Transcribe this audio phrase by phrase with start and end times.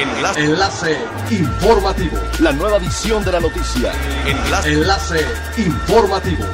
[0.00, 0.40] Enlace.
[0.40, 0.96] Enlace
[1.30, 2.16] informativo.
[2.40, 3.92] La nueva edición de la noticia.
[4.26, 4.72] Enlace.
[4.72, 5.26] Enlace
[5.58, 6.44] informativo.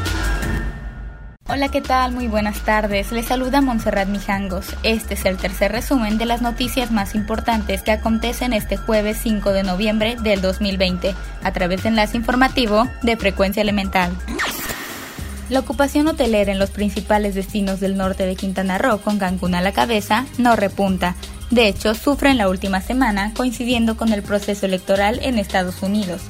[1.48, 2.10] Hola, ¿qué tal?
[2.10, 3.12] Muy buenas tardes.
[3.12, 4.74] Les saluda Montserrat Mijangos.
[4.82, 9.52] Este es el tercer resumen de las noticias más importantes que acontecen este jueves 5
[9.52, 14.10] de noviembre del 2020 a través de enlace informativo de Frecuencia Elemental.
[15.50, 19.60] La ocupación hotelera en los principales destinos del norte de Quintana Roo, con Cancún a
[19.60, 21.14] la cabeza, no repunta.
[21.50, 26.22] De hecho, sufre en la última semana, coincidiendo con el proceso electoral en Estados Unidos.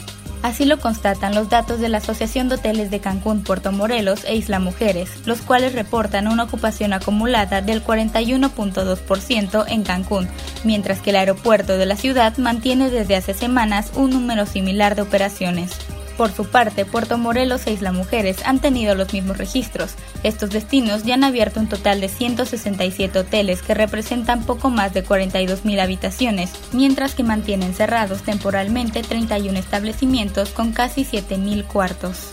[0.43, 4.37] Así lo constatan los datos de la Asociación de Hoteles de Cancún, Puerto Morelos e
[4.37, 10.29] Isla Mujeres, los cuales reportan una ocupación acumulada del 41.2% en Cancún,
[10.63, 15.03] mientras que el aeropuerto de la ciudad mantiene desde hace semanas un número similar de
[15.03, 15.73] operaciones.
[16.17, 19.95] Por su parte, Puerto Morelos e Isla Mujeres han tenido los mismos registros.
[20.23, 25.05] Estos destinos ya han abierto un total de 167 hoteles que representan poco más de
[25.05, 32.33] 42.000 habitaciones, mientras que mantienen cerrados temporalmente 31 establecimientos con casi 7.000 cuartos.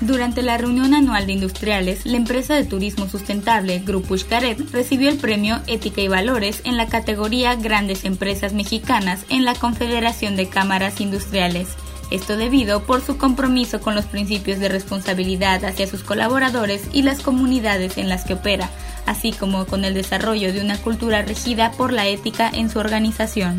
[0.00, 5.16] Durante la reunión anual de industriales, la empresa de turismo sustentable Grupo Xcaret recibió el
[5.16, 11.00] premio Ética y Valores en la categoría Grandes Empresas Mexicanas en la Confederación de Cámaras
[11.00, 11.68] Industriales.
[12.10, 17.20] Esto debido por su compromiso con los principios de responsabilidad hacia sus colaboradores y las
[17.20, 18.70] comunidades en las que opera,
[19.06, 23.56] así como con el desarrollo de una cultura regida por la ética en su organización.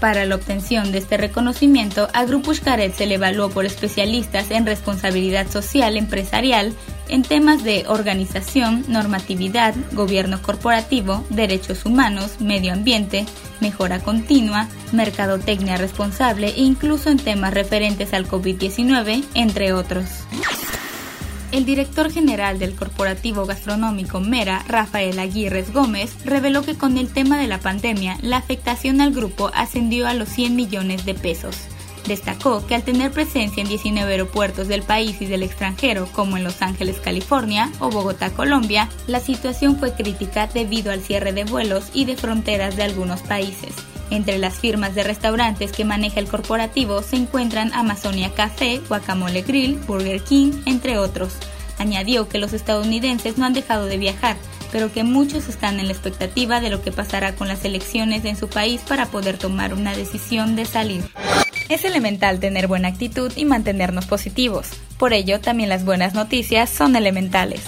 [0.00, 4.64] Para la obtención de este reconocimiento, a Grupo Xcaret se le evaluó por especialistas en
[4.64, 6.72] responsabilidad social empresarial
[7.10, 13.26] en temas de organización, normatividad, gobierno corporativo, derechos humanos, medio ambiente,
[13.60, 20.06] mejora continua, mercadotecnia responsable e incluso en temas referentes al COVID-19, entre otros.
[21.52, 27.38] El director general del corporativo gastronómico Mera, Rafael Aguirre Gómez, reveló que con el tema
[27.38, 31.56] de la pandemia, la afectación al grupo ascendió a los 100 millones de pesos.
[32.06, 36.44] Destacó que al tener presencia en 19 aeropuertos del país y del extranjero, como en
[36.44, 41.90] Los Ángeles, California o Bogotá, Colombia, la situación fue crítica debido al cierre de vuelos
[41.92, 43.74] y de fronteras de algunos países.
[44.10, 49.78] Entre las firmas de restaurantes que maneja el corporativo se encuentran Amazonia Café, Guacamole Grill,
[49.86, 51.34] Burger King, entre otros.
[51.78, 54.36] Añadió que los estadounidenses no han dejado de viajar,
[54.72, 58.36] pero que muchos están en la expectativa de lo que pasará con las elecciones en
[58.36, 61.04] su país para poder tomar una decisión de salir.
[61.70, 64.70] Es elemental tener buena actitud y mantenernos positivos.
[64.98, 67.62] Por ello, también las buenas noticias son elementales.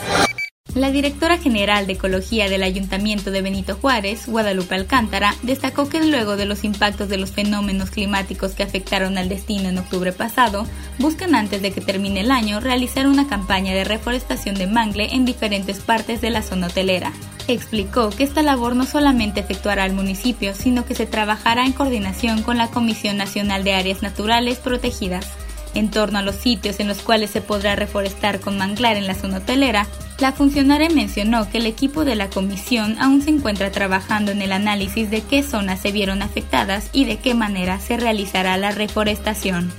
[0.74, 6.36] La directora general de Ecología del Ayuntamiento de Benito Juárez, Guadalupe Alcántara, destacó que luego
[6.36, 10.66] de los impactos de los fenómenos climáticos que afectaron al destino en octubre pasado,
[10.98, 15.24] buscan antes de que termine el año realizar una campaña de reforestación de mangle en
[15.24, 17.12] diferentes partes de la zona hotelera.
[17.48, 22.42] Explicó que esta labor no solamente efectuará el municipio, sino que se trabajará en coordinación
[22.42, 25.26] con la Comisión Nacional de Áreas Naturales Protegidas.
[25.74, 29.14] En torno a los sitios en los cuales se podrá reforestar con manglar en la
[29.14, 29.86] zona hotelera,
[30.18, 34.52] la funcionaria mencionó que el equipo de la comisión aún se encuentra trabajando en el
[34.52, 39.72] análisis de qué zonas se vieron afectadas y de qué manera se realizará la reforestación.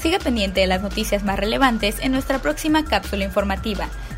[0.00, 3.88] Siga pendiente de las noticias más relevantes en nuestra próxima cápsula informativa.